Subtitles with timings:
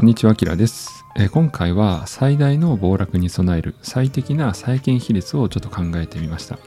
[0.00, 1.04] こんにちは、あきらです。
[1.14, 6.58] え今回は最大の暴落に備える最適な債券比率をちょっと考えてみました。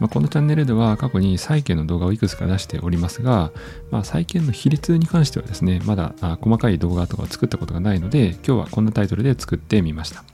[0.00, 3.52] まあ、このチャンネルでは過去に債券の動画をいくつか出しておりますが、
[3.92, 10.24] まあ、債券の比率に関してはですね、まだあ細かい動画とかを作ったことがないので、今日はこんなタイトルで作ってみました。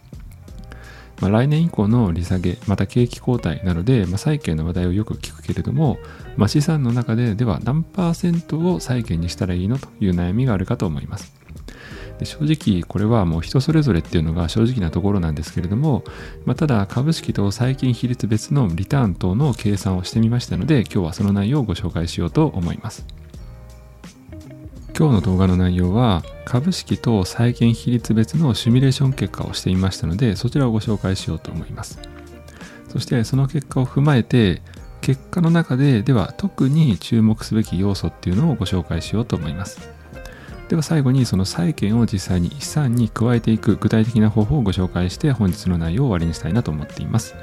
[1.21, 5.99] まあ、来年以降の利下げ、また景気後退などで、まあ、債券の話題をよく聞くけれども、
[6.39, 11.36] まあ、資産の中ででは何パーセントを債券にしたらいいのという悩みがあるかと思います。
[12.19, 16.05] で正直これはもう人それぞれっていうのが正直なところなんですけれども、
[16.45, 23.07] まあ、ただ株式と債金比率別のリターン等の計算をしてみましたので今日はその内容をご紹介しようと思います。
[24.99, 32.01] 今日の動画の内容は株式と債券比率別のシミュレーション結果をしてみましたのでそちらをご紹介しようと思います。
[32.89, 34.63] そしてその結果を踏まえて
[35.03, 39.96] 結果の中ででは特に注目すべき要素っていうのをご紹介しようと思います。
[40.69, 47.37] では最後にその債券を実際に資産に加えていく具体的な方法をご紹介して本日の内容を終わりにしたいなと思っています。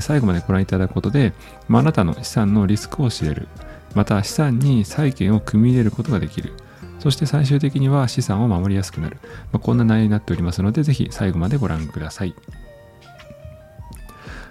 [0.00, 1.32] 最後までご覧いただくことで、
[1.68, 3.48] まあ、あなたの資産のリスクを知れる。
[3.94, 6.52] また資産に債券を組み入れることができる。
[6.98, 9.18] そして最終的には資産を守りやすくなる。
[9.52, 12.34] まあ、こんな内容になっておりますので、ぜひ最後までご覧ください。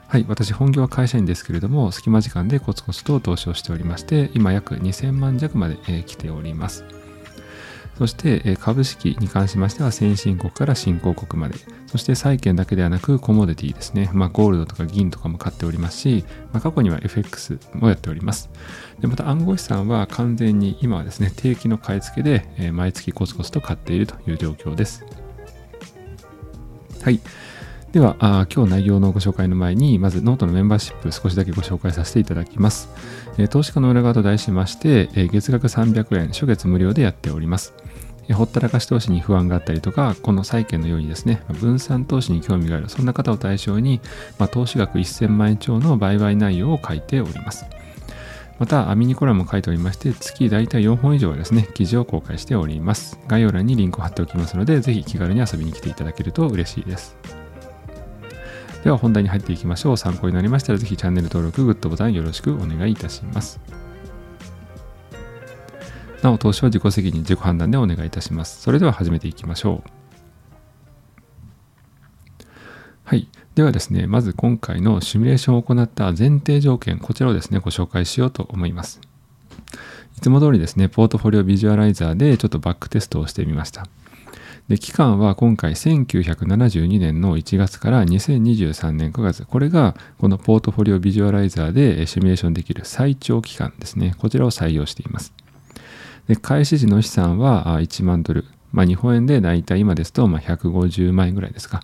[0.08, 6.86] はい、私本業は会社員ですけれども、隙間時間でコツコツと投資をしておりまして、今約2000万弱まで、えー来ております。
[7.98, 11.56] そして株式に関しましては先進国から新興国まで、
[11.88, 18.50] そして債券だけではなくコモディティですね、まあ、ゴールドとか銀とかも買っておりますし、まあ、過去には FX もやっております。
[19.00, 25.06] でまた暗号資産は完全に今はですね、定期の買い付けで毎月コツコツと買っているという状況です。
[27.02, 27.20] はい。
[27.96, 32.90] では、あ今日内容のご紹介の前に、まずノートのメンバーシップ少しだけご紹介させていただきます。
[33.38, 37.74] えー投資家の裏側と題しまして、えー月額300円、初月無料でやっております。
[38.28, 44.02] えーほったらかし投資に不安があったりとか、この債券のようにですね、分散投資に興味がある、そんな方を対象に、
[44.38, 47.66] まあ、投資額1000万円超の売買内容を書いております。
[48.60, 53.18] また、ミニコラムも書いておりまして、月大体4本以上はですね、記事を公開しております。
[53.30, 57.45] 概要欄にリンクを貼っておきますので、ぜひ気軽に遊びに来ていただけると嬉しいです。
[58.86, 59.98] では本題に入っていきましょう。
[59.98, 63.60] 参考になりましたらぜひチャンネル登録、グッドボタンよろしくお願いいたします。
[66.22, 68.62] なお、投資は自己責任、自己判断でお願いいたします。
[68.62, 69.90] それでは始めていきましょう。
[73.06, 73.28] はい。
[73.56, 79.02] ではですね、まず今回のシミュレーションを行った前提条件、こちらをですね、ご紹介しようと思います。
[80.16, 83.88] いつも通りですね、ポートフォリオビジュアライザーでちょっとバックテストをしてみました。
[84.68, 89.46] で期間は今回1972年の1月から2023年9月。
[89.46, 94.16] これがこのポートフォリオビジュアライザーでシミュレーションできる最長期間ですね。
[94.18, 95.34] こちらを採用しています。
[96.28, 98.46] で開始時の資産は1万ドル。
[98.72, 101.82] まあ、日本円で大体今ですとま150万円ぐらいですか、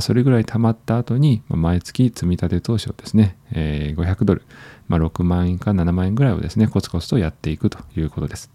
[0.00, 4.42] それぐらい貯まった後に毎月積み立て投資をですね、えー500ドル、
[4.88, 8.50] まあ、6万円か7万円ぐらいをですねコツコツとやっていくということです。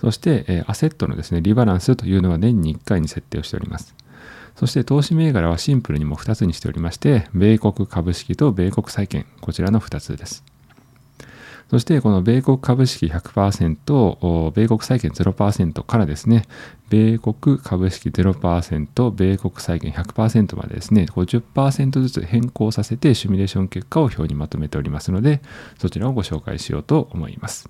[0.00, 3.94] そして、えアセットのですね、リバランスというのは年に1回に設定をしております。
[4.56, 10.44] そして投資銘柄はシンプルにも2つにしておりまして、米国株式と米国債券、こちらの2つです。
[11.70, 16.44] そしてこの米国株式100%、米国債券0%からですね、
[16.88, 25.42] 米国株式0%、米国債券100%までですね、50%ずつ変更させてシミュレーション結果を表にまとめておりますので、
[25.78, 27.68] そちらをご紹介しようと思います。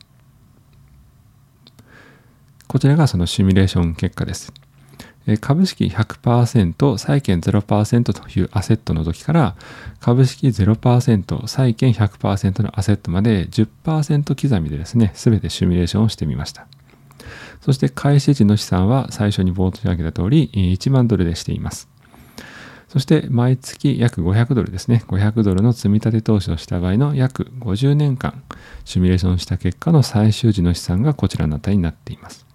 [2.69, 4.53] こちらがそのシミュレーション結果です。
[5.41, 9.57] 株式100%、債券0%というアセットの時から、
[10.01, 16.69] 株式0%、債券100%のアセットまで10%刻みでですね、すべてシミュレーションをしてみました。
[17.61, 21.89] そして開始時の資産は最初に冒頭に挙げた通り1万ドルでしています。
[22.89, 25.03] そして毎月約500ドルですね。
[25.09, 28.45] 500ドルの積み立て投資をした場合の約50年間
[28.85, 32.46] シミュレーションした結果の最終時の資産がこちらの値になっています。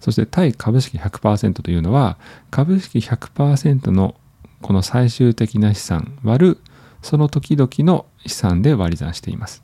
[0.00, 2.18] そして対株式100%というのは
[2.50, 4.16] 株式100%の
[4.62, 6.58] この最終的な資産割る
[7.02, 9.62] その時々の資産で割り算しています。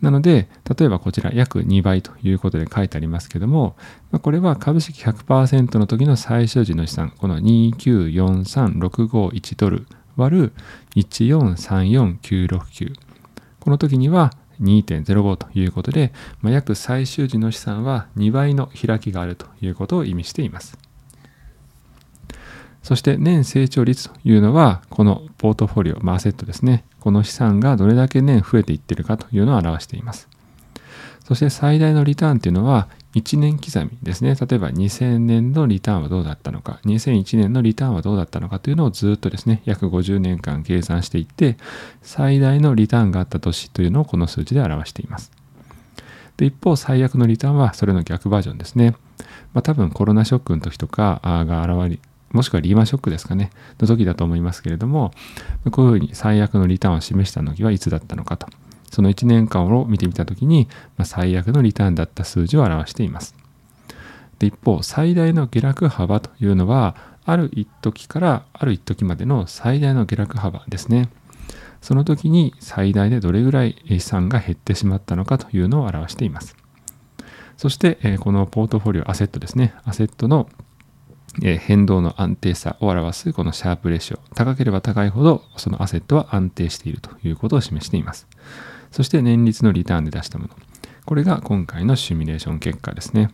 [0.00, 0.48] なので、
[0.78, 3.76] 例えばこちら約2倍ということで書いてありますけども、
[4.22, 9.86] これは株式100%の時の最終時の資産、この2943651ドル
[10.16, 10.52] 割る
[10.96, 12.92] 1434969。
[13.60, 20.78] この時には2.05ということで、まあ、約最終時の資産は2倍の開きがあるということを意味しています。
[22.82, 26.84] そして年成長率というのは、このポートフォリオ、まあ、アセットですね。
[27.00, 30.28] この資産がどれだけ年増えていってるかというのを表しています。
[31.24, 32.88] そして最大のリターンというのは、
[33.18, 34.34] 1年刻みですね。
[34.34, 41.56] 例えば2000年のリターンはどうだったのか、2001年のリターンはどうだったのかというのをずっとですね、約50年間計算していって、
[42.02, 45.32] 最大のリターンがあった年というのをこの数字で表しています。
[46.36, 48.94] で、一方、最悪のリターンはそれの逆バージョンですね。
[49.52, 51.98] まあ、多分コロナショックの時とかが現れ、
[52.30, 53.50] もしくはリーマンショックですかね、
[53.80, 55.12] の時だと思いますけれども、
[55.72, 58.46] こういうふうに最悪のリターンを示した時はいつだったのかと。
[58.90, 63.34] その1年間を見てみたときに、まあ、最悪のリターンだった数字を表しています。
[64.38, 66.94] で一方、最大の下落幅というのは、
[67.24, 71.10] ある一時からある一時までの最大の下落幅ですね。
[71.80, 76.56] その時に最大でどれぐらい資産が減ってしまったのかというのを表しています。
[77.56, 79.74] そして、このポートフォリオアセットですね。
[79.84, 80.48] アセットの
[81.40, 84.18] 変動の安定さを表すこのシャープレシオ。
[84.34, 88.26] 高ければ高いほどそのアセットは安定しているということを示しています。
[88.90, 90.50] そして年率のリターンで出したもの。
[91.04, 93.30] これが今回のシミュレーション結果ですね。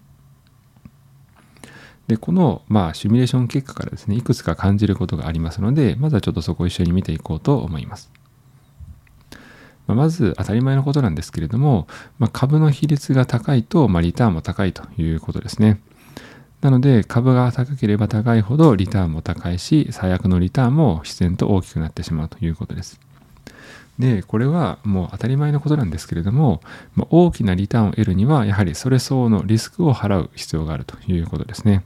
[2.06, 8.10] で、この、まあ、シミュレーション結果からですね、いくつか感じることがありますので、まずはちょっとそこを一緒に見ていこうと思います。
[9.86, 11.86] ままず当たり前のことなんですけれども、
[12.18, 15.80] まあ、株の比率が高いと、まあ、リターンも高いということですね。
[16.60, 22.98] なので株が高ければ高いほどリターンも高いし最悪のリターンも自然と大きくなってしまうということです。
[23.98, 26.60] でこれはもう当たり前のことなんですけれども、
[26.96, 31.84] まあ、大きなリターンを得るにはやはりそれ相応のリスクを払う必要があるということですね。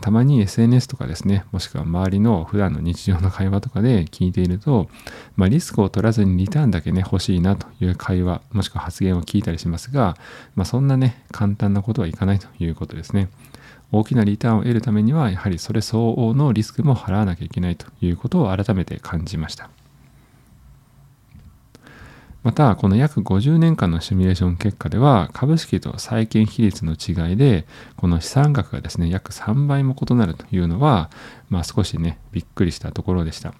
[0.00, 4.88] たまに SNS とかですね、もしくは周りの普段の日常の会話とかで聞いていると、
[5.36, 10.16] まあ、リスクを取らずにリターンだけね、欲しいなという会話、もしくは発言を聞いたりしますが、
[10.54, 13.28] まあ、そんなね、簡単なことはいかないということですね。
[13.90, 19.68] 大きなリターンを得るためには、やはりそれ相応のリスクも払わなきゃいけないということを改めて感じました。
[22.42, 27.66] また、この約50年間のシミュレーション結果では、株式と債券比率の違いで、
[27.96, 31.10] この資産額がですね、約3倍も異なるというのは、
[31.50, 33.54] まあ少しね、びっくりしたところでした。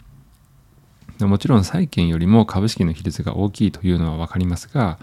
[1.21, 4.99] もちろん債券よりも株式の比率が大きいというのは分かりますが、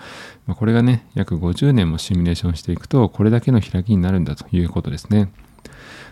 [0.47, 5.31] これがね、約50年もシミュレーションしていくと、これだけの開きになるんだということですね。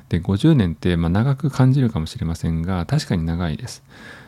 [0.09, 3.83] で、50年ってま長く感じるかもしれませんが、確かに長いです。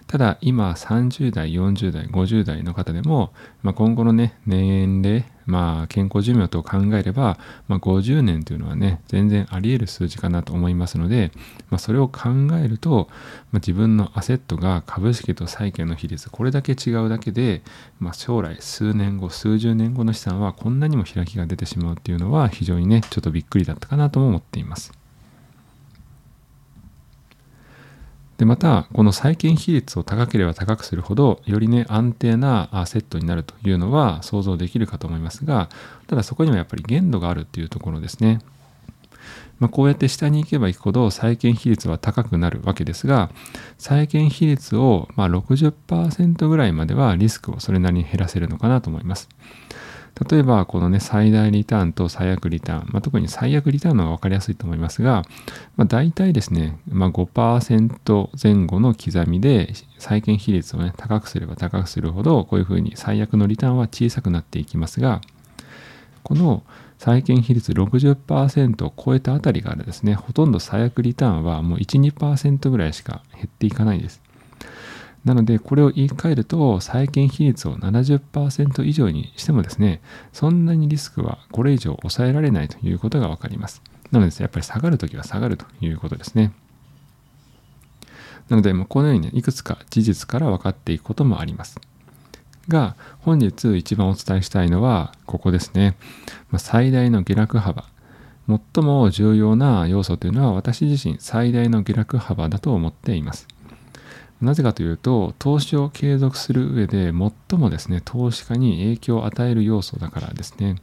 [0.09, 3.31] ただ今30代、40代、50代の方でも、
[3.61, 7.37] まあ、今後のね、年齢、まあ、健康寿命と考えれば、
[7.67, 11.31] まあ、50年というのはね、全然あり得る数字かなと思いますので、
[11.69, 12.29] まあ、それを考
[12.59, 13.07] えると、
[13.51, 17.61] ま、自分のアセットが株式と債券の比率、これだけ違うだけで、
[17.99, 24.98] ま、将来数年後、数十年後の資産はこんなにも開きが出てしまうっていうのは非常にね、ちょっとびっくりだったかなとも思っています。
[28.39, 35.67] で、また、この債券比率を高ければ高くするほど、よりね、安定なセットになるというのは想像できるかと思いますが、
[36.07, 38.39] ただそこにはやっぱり限度があるっていうところですね。
[39.59, 43.29] まあ、こうやって下に行けば行くほど債券比率は高くなるわけですが、
[43.77, 49.27] 債券比率をま60%ぐらいまではリスクをそれなりに減らせるのかなと思います。
[50.27, 55.23] 例えば、このね、最大リターンと最悪リターン、まあ、特に最悪リターンの方が分かりやすいと思いますが、
[55.77, 65.21] まあ、大体ですね、まあ、5%前後の刻みで債券比率をね、高くすれば高くするほど、こういうふうに最悪のリターンは小さくなっていきますが、
[66.23, 66.63] この
[66.97, 74.21] 債券比率60%を超えたあたりからですね、ほとんど最悪リターンはもう1、2%ぐらいしか減っていかないです。
[75.25, 83.81] なので、これを言い換えると、債券比率を70%以上にしてもですね、そんなにリスクはこれ以上抑えられないということがわかります。
[84.11, 86.53] なので、やっぱり下がるときは下がるということですね。
[88.47, 91.79] なので、このようにね、いくつか事実から分かっていくこともあります。
[92.67, 95.97] が、本日一番お伝えしたいのは、ここですね。
[96.49, 97.85] ま、最大の下落幅。
[98.47, 103.47] 最も重要な要素というのは、私自身最大の下落幅だと思っています。
[104.41, 110.75] なぜかというと、投資を継続する上で最もですね、投資家に影響を与える要素だからですね。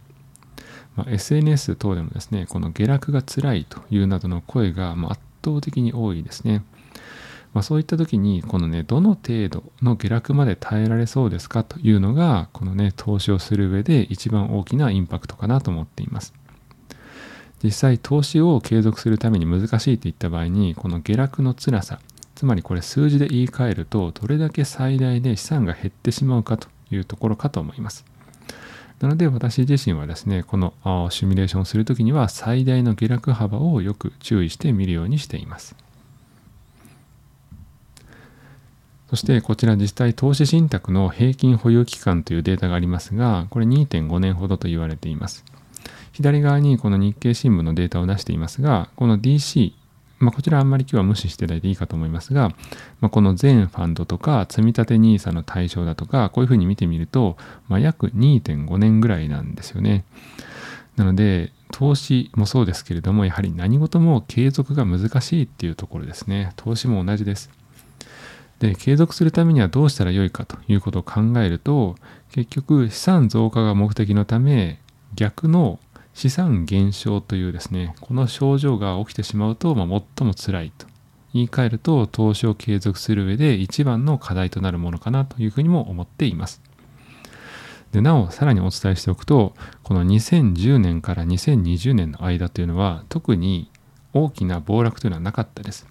[0.94, 6.64] まあ、SNS 等でもですね、この下落が辛いというなどの声が圧倒的に多いですね。
[7.54, 16.34] まあ、そういった時に、このね、どの程度の下落まで耐えられそうですかというのが、このね、投資をする上で一番大きなインパクトかなと思っています。
[17.64, 21.98] 実際、投資を継続するために難しいといった場合に、この下落の辛さ、
[22.36, 28.04] つまりこれ数字で言い換えるとどれだけ最大で資産が減ってしまうかというところかと思います。
[29.00, 30.72] なので私自身はですね、この
[31.10, 35.74] シミュレーションをするときには最大の下落幅をよく注意して見るようにしています。
[39.08, 45.44] そしてこちら実際投資信託の平均保有期間というデータがありますが、これ2.5年ほどと言われています。
[46.12, 49.72] 左側にこの日経新聞のデータを出していますが、この DC、
[50.18, 52.48] まあ、こちらあんまり今日は無視していただいていいかと思いますが、
[53.00, 57.36] まあ、この全ファンドとか積立 NISA の対象だとか、こういうふうに見てみると、
[57.68, 60.04] まあ、約2.5年ぐらいなんですよね。
[60.96, 66.52] なので、投資もそうですけれども、やはり何事も継続が難しいっていうところですね。
[66.56, 67.50] 投資も同じです。
[68.58, 71.96] で、継続するためにはどうしたらよいかということを考えると、
[72.30, 74.80] 結局資産増加が目的のため、
[75.14, 75.78] 逆の
[76.16, 80.86] 資産減少というですね、この症状が起きてしまうと、まあ、最も辛いと。
[81.34, 86.62] 言い換えると、投資を継続する上で一番の課題となるものかなというふうにも思っています。
[87.92, 93.70] でなお、さらにお伝えしておくと、この2010年から2020年の間というのは、特に
[94.14, 95.86] 大きな暴落というのはなかったです。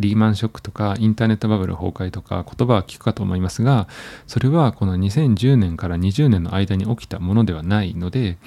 [0.00, 3.86] リーマンショックとかインターネットバブル崩壊とか言葉は聞くかと思いますが、
[4.26, 8.38] それはこの2010年から20年の間に起きたものではないので、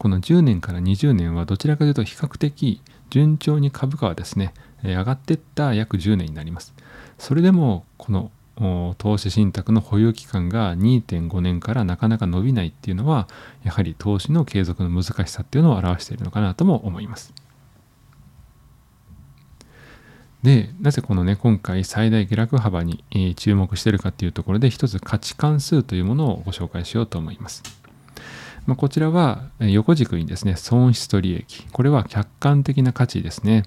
[0.00, 2.80] この10年から20年はどちらかというと比較的
[3.10, 6.72] 順調に株価はですね、上がってった約10年になります。
[7.18, 8.30] それでもこの
[8.96, 13.28] 投資信託の保有期間が2.5年からなかなか伸びないっていうのは
[13.62, 17.34] やはり投資の継続の難しさっていうのを表しているのかなとも思います。
[20.42, 23.04] で、なぜこのね、今回最大下落幅に、
[23.36, 27.79] 注目しているかっていうところで、一つ価値関数というものをご紹介しようと思います。
[28.66, 31.66] まあ、こちらは横軸にですね、損失と利益。
[31.72, 33.64] これは客観的な価値ですね。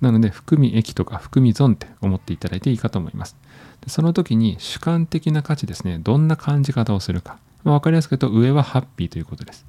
[0.00, 3.36] なので、含み益とか含み損って思っていただいていいかと思います。
[3.80, 7.38] でその時に主観的な価値ですね、どんな感じ方をするか。
[7.62, 9.64] まあ、分かりやすく言うと、上はハッピーということです。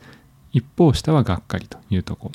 [0.51, 2.31] 一方、下はがっかりというとこ。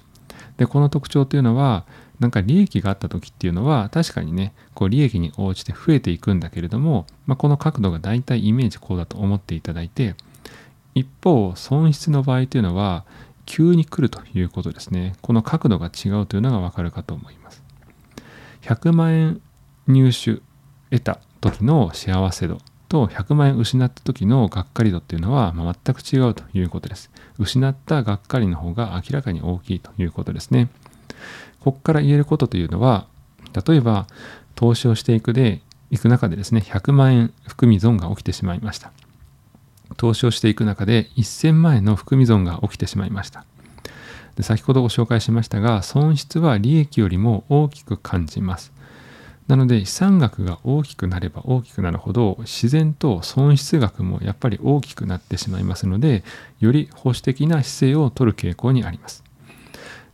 [0.57, 1.85] で、この特徴というのは、
[2.21, 10.15] なんか利益があった時っていうのは確かにねこう利益に応じて増えていくんだけれども、まあ、この角度が大体イメージこうだと思っていただいて
[11.01, 13.05] 一方損失の場合というのは
[13.47, 15.15] 急に来るということですね。
[15.23, 17.63] この角度が違うというのがわかるかと思います。
[18.63, 19.41] 100万円
[19.87, 20.41] 入手
[20.91, 27.11] 得た時の幸せ度と100万円失った時のがっかり度っていうのは全く違うということです。
[27.39, 30.69] 失ったがっかりの方が明らかに大きいということですね。
[31.61, 33.07] ここから言えることというのは、
[33.67, 34.07] 例えば
[34.55, 38.93] 投資をしていくで、いく中でですね、100万円含み損が起きてしまいました。
[39.97, 43.45] 投資をしていく中で1000万円の含み損が起きてしまいました。
[44.37, 48.73] で先ほどご紹介しましたが、損失は利益よりも大きく感じます。
[49.51, 56.23] なので資産額が大きくなれば大きくなるほど自然と損失額もやっぱり大きくなってしまいますので
[56.61, 59.25] より保守的な姿勢を取る傾向にあります。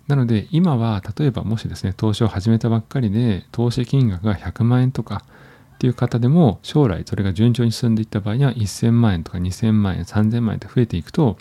[0.09, 5.23] なので今は例えばもしですね投資を始めたばっかりで投資金額が100万円とか
[5.77, 11.37] っていう方でも将来それが順調に進んでいった場合には1000万円とか2000万円3000万円って増えていくと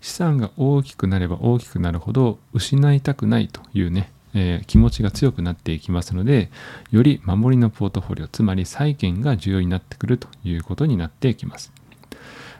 [0.00, 6.50] 資産が大きくなれば大きくなるほど失いたくないというね、えー、気持ちが強くなっていきますので
[6.92, 11.70] より守りのポートフォリオつまり債券が重要になってくるということになっていきます。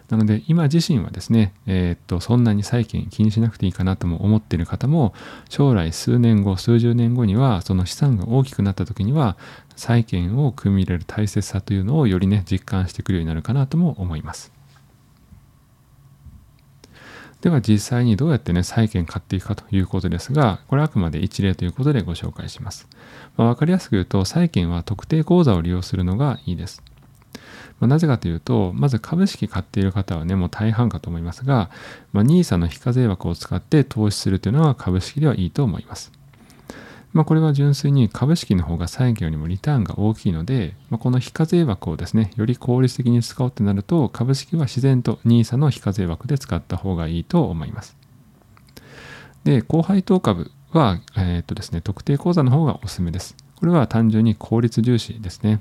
[0.08, 5.14] なので今自身はですね、えー、っとそんなに債券気にしなくていいかなとも思っている方も
[5.48, 9.36] 将来数年後数十年後にはその資産が大きくなった時には
[9.76, 14.52] 債券を組み入れる大切さというのをよりね実感してくるようになるかなとも思います。
[17.44, 22.88] では実際にどうやってね、債券買っていくかということですが、これはあくまで一例ということでご紹介します。
[23.36, 26.82] まあ、分かりやすく言うと、債券は特定口座を利用するのがいいです。
[27.84, 31.68] まあ、なぜかというと、まず株式買っている方はね、もう大半かと思いますが、
[32.14, 36.10] まあ、NISA の非課税枠を使って投資するというのは株式ではいいと思います。
[37.12, 47.98] まあ、これは純粋に株式の方が債券よりもリターンが大きいので、まあ、この非課税枠をですね、より効率的に使おうってなると、株式は自然と NISA の非課税枠で使った方がいいと思います。
[49.44, 53.36] で、高配当株は、えー、っとですね、特定口座の方がおすすめです。
[53.56, 55.60] これは単純に効率重視ですね。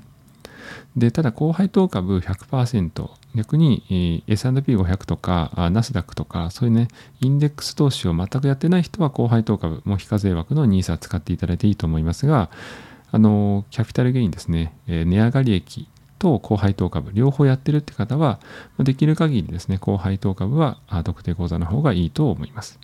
[0.96, 6.88] で、ただ、高配当株100%、逆に S&P500 とかナスダックとか、そういうね、
[7.20, 12.50] インデックス投資を全くやってない人は高配当株、も非課税枠の NISA 使っていただいていいと思いますが、
[13.10, 18.40] あの、キャピタルゲインですね、値上がり益と高配当株、両方やってるって方は、
[18.78, 22.78] できる限りですね、高配当株は特定口座の方がいいと思います。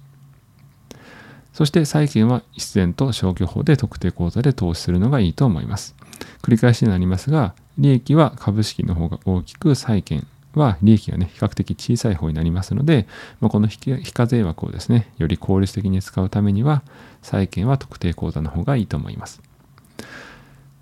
[1.53, 5.97] そして債券は必然と消去法で特定口座で投資するのがいいと思います。
[6.43, 13.07] 繰り返しになりますが、利益は株式の方が大きく、債券は利益がね、比較的小さい方になりますので、
[13.41, 16.83] まあ、この非課税枠をですね、より効率的に使うためには、
[17.23, 19.41] 債券は特定口座の方がいいと思います。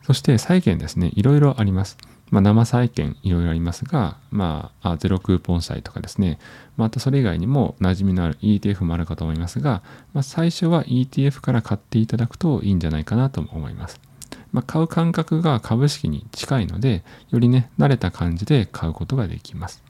[0.04, 1.98] そして債券ですね、いろいろあります。
[2.30, 6.38] まあ、生債券いろいろありますが、まあ、ゼロクーポン債とかですね、
[6.76, 9.82] またそれ以外にも馴染みのある ETF もあるかと思いますが、
[10.14, 14.07] まあ、最初は ETF から買っていただくといいんじゃないかなと思います。
[14.52, 19.82] まあ、買う感覚が株式に近いので、よりね、慣れた感じで買うことができます。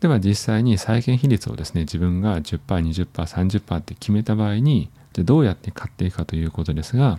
[0.00, 7.18] では実際に債券比率をですね、自分が10%、20%、30%って決めた場合に、じゃどうやって買っていくかということですが、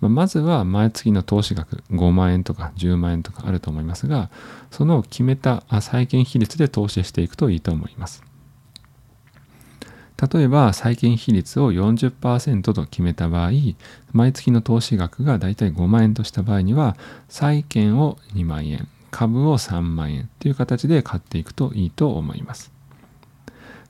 [0.00, 4.30] まあ、まずは毎月の投資額5万円とか10万円とかあると思いますが、
[4.70, 8.22] その決めた債券比率で投資していくといいと思います。
[10.30, 13.50] 例えば債券比率を40%と決めた場合、
[14.12, 16.96] 毎月の投資額がだいたい5万円とした場合には、
[17.28, 22.72] 債券を2万円、株を3万円という形で買っていくといいと思います。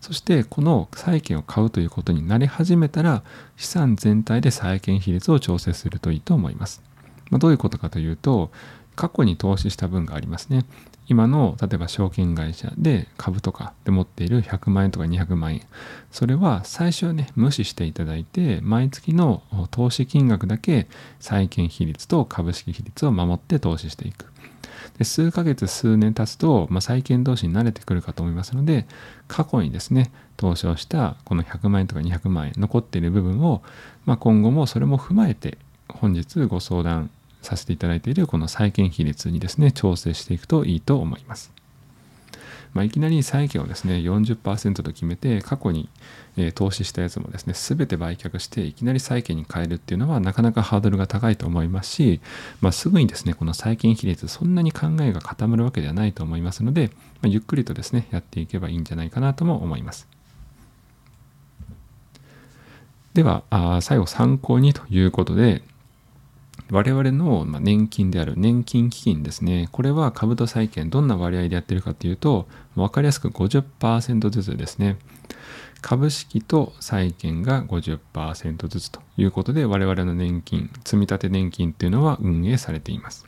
[0.01, 3.23] そしてこの債券を買うということになり始めたら
[3.57, 6.83] 資産全体で債券比率を調整するといいと思います。
[7.31, 8.51] まあ、どういうことかというと
[8.97, 10.65] 過去に投資した分がありますね。
[11.09, 15.63] 今の例えば証券会社で株とかで持っている100万円とか200万円。
[16.11, 20.89] それは最初はね無視していただいて毎月の投資金額だけ
[21.21, 24.33] 債券比率と株式比率を守って投資していく。
[24.99, 28.87] で数ヶ月数年経つと、まあ、債券投資に慣れてくるかと思いますので
[29.29, 33.63] 過去にですね投資をしたこの100万円とか200万円残っている部分を、
[34.05, 37.11] まあ、今後もそれも踏まえて本日ご相談
[37.43, 41.53] させていただいているこの債券比率にですね調整していくといいと思います。
[42.73, 45.89] まあ、いきなり債券をですね40%と決めて過去に、
[46.37, 52.21] え、投資したやつもですね全て売却していきなり債券に変えるっていうのはなかなかハードルが高いと思いますし、
[52.61, 60.09] まあ、すぐにですねこの債券比率そんなに考えが固まるわけではないと思いますので、まあ、ゆっくりとですねやっていけばいいんじゃないかなとも思います。
[63.13, 63.45] では
[63.83, 65.63] 最後参考にということで
[66.73, 69.69] 我々の年金である年金基金ですね。
[69.73, 74.97] これは株と債券どんな割合でやってるかというと、分かりやすく50%ずつですね。
[75.83, 83.27] 株式と債券が50%ずつということで我々の年金、積立年金っていうのは運営されています。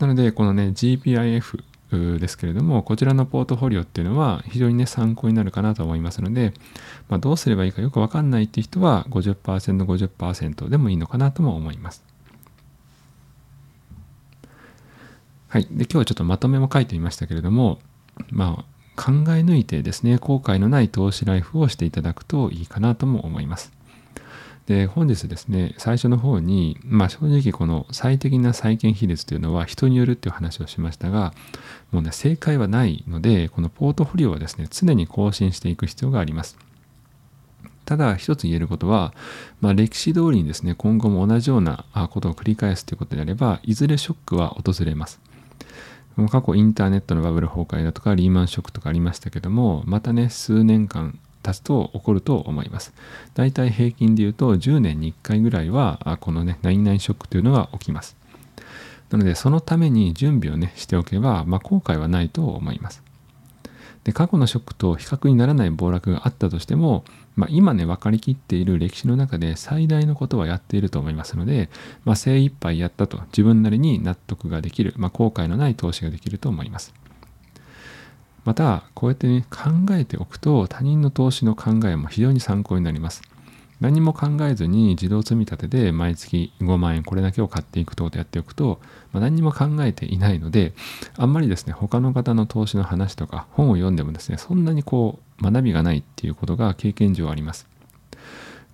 [0.00, 1.62] なので、このね、GPIF
[2.18, 6.52] ですけれども、こちらのポートフォリオっていうのは非常にね、参考になるかなと思いますので、
[7.08, 12.02] まあ、どうすればいいかよくわかんないっていう人は50%、50%でもいいのかなとも思います。
[15.54, 15.68] はい。
[15.70, 17.78] で、今日はちょっとまとめも書いてみましたけれども、
[18.28, 18.64] ま
[18.96, 23.70] あ、考え抜いてですね、後悔のない投資ライフをしていただくといいかなとも思います。
[24.66, 31.32] で、本日ですね、最初の方に、まあ正直この最適な債券比率というのは人によるっていう話をしましたが、
[31.92, 36.58] もうね、正解はないので、このポートフォリオはですね、常に更新していく必要があります。
[37.84, 39.14] ただ一つ言えることは、
[39.60, 45.20] まあ、歴史通りにですね今後も同じようなことを繰り返すということであればいずれショックは訪れます。
[46.28, 52.94] 過去インターネットのバブル崩壊だとかリーマンショックとかありましたけどもまたね数年間経つと起こると思います。
[53.34, 58.16] だいたい平均で言うと10年に1回ぐらいはこのね99ショックというのが起きます。
[59.10, 63.03] なのでそのために準備をねしておけば、まあ、後悔はないと思います。
[64.04, 67.04] で過去のショックと比較にならない暴落があったとしても、
[67.36, 71.70] まあ、今ね分かりきっている歴史の中で最大のことはやっていると思いますので、
[72.04, 76.94] まあ、精一杯やったと自分なりに納得ができる、まあ、後悔のない投資ができると思います。
[78.44, 83.22] またこうやってね考えておくと他人の投資の考えも非常に参考になります。
[83.84, 88.80] 何も考えずに自動積み立てで毎月5万円これだけを買っていくとやっておくと、
[89.12, 90.72] まあ、何も考えていないので
[91.18, 97.68] あんまりですね他の方の投資の話とか本を読んでもですねそんなにこう学びがないっていうことが経験上あります。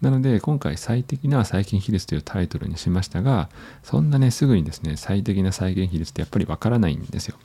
[0.00, 3.50] なので今回最適な債金比率というタイトルにしましたが
[3.82, 7.36] そんなねすぐにですね最適な債金比率ってやっぱりわからないんですよ。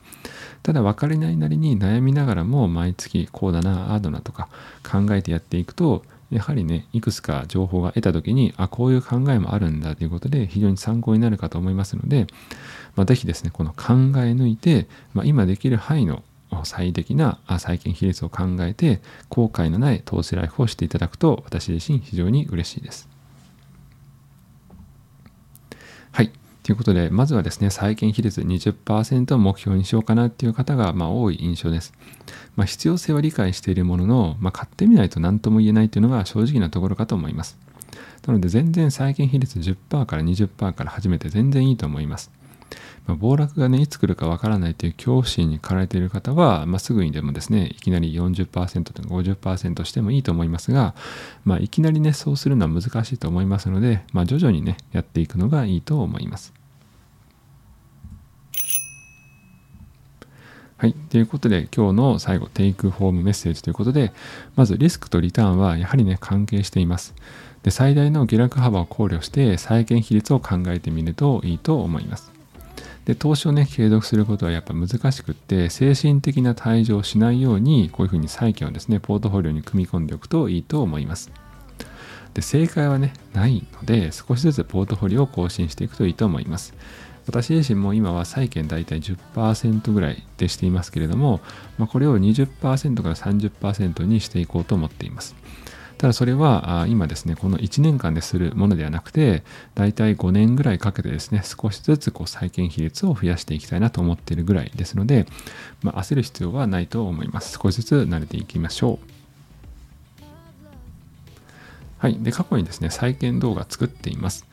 [0.62, 4.50] ただ分かれないなりに悩みながらも毎月こうだなああだなとか
[4.84, 6.04] 考えてやっていくと
[6.36, 12.28] やはりね、いくつか情報が得た時に、あ、こういう考えもあるんだということで、非常に参考になるかと思いますので、
[12.96, 16.24] まあ、ぜひですね、この考え抜いて、まあ、今できる範囲の
[16.64, 23.10] 最適な債券比率を考えて、後悔のない投資ライフをしていただくと、私自身非常に嬉しいです。
[26.12, 26.32] はい。
[26.66, 31.94] ということで、まずはですね、債券比率20%を目標にしようかなっていう方が、ま、多い印象です。
[32.56, 37.60] まあ、必要性は理解しているものの、まあ、買ってみないと何とも言えないというのが正直なところかと思います。
[38.26, 42.32] なので、全然債券比率10%から20%から始めて全然いいと思います。
[43.08, 50.96] まあ、暴落がね、いつ来るかわからないという恐怖心に駆られている方は、まあ、すぐにでもですね、いきなり40%とか50%してもいいと思いますが、
[51.44, 56.54] まあ、いきなりね、そうするのは難しいと思いますので、まあ、徐々にね、やっていくのがいいと思います。
[60.78, 60.94] はい。
[60.94, 64.12] ということで、今日の最後、テイクホームメッセージということで、
[64.56, 67.16] まずリスクとリターンはやはりね、関係しています。
[67.64, 72.35] で、最大の下落幅を考慮して、債券比率を考えてみるといいと思います。
[73.06, 81.32] で、投資をね、継続することはやっぱ難しくって、精神的な退場をしないように、こういうふうに債券をですね、ポートフォリオに組み込んでおくといいと思います。
[82.34, 86.74] で、正解はね、ないので、少しずつポートフォリオを更新していくといいと思います。
[87.28, 91.42] 私自身も今は債券大体10%ぐらいでしていますけれども、
[91.78, 95.36] まあ、これを20%から30%にしていこうと思っています。
[96.06, 99.42] ただそれは今ですね、この1年間でするものではなくて、
[99.74, 105.26] 大体5年ぐらいかけてですね、少しずつこう債券比率を増やしていきたいなと思っているぐらいですので、
[105.82, 107.58] まあ、焦る必要はないと思います。
[107.60, 109.08] 少しずつ慣れていきましょう。
[111.98, 112.20] はい。
[112.20, 114.46] で、過去にですね、再建動画作っています。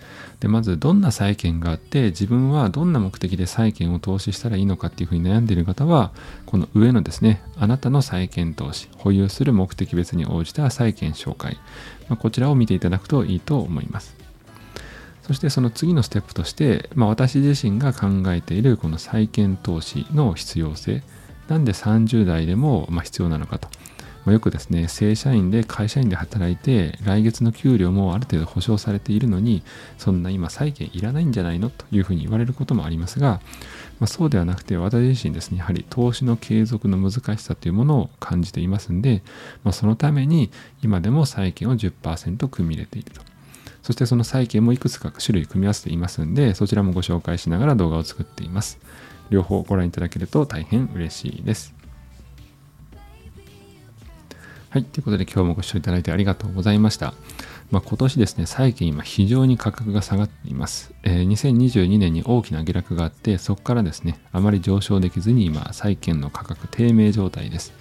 [0.42, 6.10] で、まずどんな債券があって、自分はどんな目的で債券を投資したらいいのかっていうふうに悩んでいる方は、
[6.46, 11.58] この上のですね、あなたの債券投資、保有する目的別に応じた債券紹介、
[12.08, 14.16] まあ、こちらを見ていただくといいと思います。
[15.22, 21.04] そしてその次のステップとして、まあ、私自身が考えているこの債券投資の必要性、
[21.46, 23.68] なんで30代でもま必要なのかと。
[24.24, 29.62] まあ、よくですね、正社員で会社員で働いて、来月の給料もある程度保証されているのに、
[29.98, 31.70] そんな今債券いらないんじゃないの？
[31.70, 33.40] というふうに言われることもありますが、
[33.98, 39.22] まあ、そうではなくて、私自身ですね、やはり投資の継続の難しさというものを感じていますんで、
[39.64, 40.50] まあ、そのために
[40.82, 43.20] 今でも債券を10%組み入れていると。
[43.82, 48.78] そしてその債券もいくつか種類組み合わせていますんで、そちらもご紹介しながら動画を作っています。
[49.30, 51.74] 両方ご覧いただけると大変嬉しいです。
[54.72, 54.84] はい。
[54.84, 57.12] ということで今日もご視聴いただいてありがとうございました。
[57.70, 60.94] まあ、今年ですね、債券今非常に価格が下がっています。
[61.02, 67.74] えー、2022年に大きな下落があって、そこからですね、あまり上昇できずに今、債券の価格低迷状態です。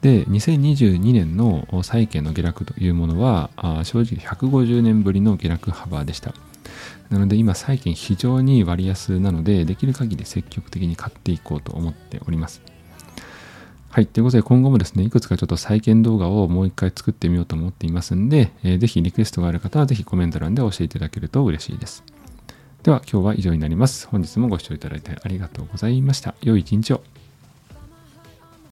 [0.00, 6.32] で、2022年の債券の下落というものは、あ正直150年ぶりの下落幅でした。
[7.10, 12.62] なので今、債券非常に割安なので、できる限り積極的に買っていこうと思っております。
[13.90, 14.06] はい。
[14.06, 22.04] ということで、今後もですね、いくつかちょっと再建動画をもう一回作ってみようと思っていますんで、えー、ぜひリクエストがある方はぜひコメント欄で教えていただけると嬉しいです。
[22.82, 24.06] では、今日は以上になります。
[24.08, 26.34] 本日もご視聴いただいてありがとうございました。
[26.42, 27.02] 良い一日を。